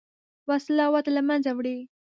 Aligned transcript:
وسله 0.49 0.85
وده 0.93 1.11
له 1.17 1.21
منځه 1.29 1.51
وړي 1.57 1.77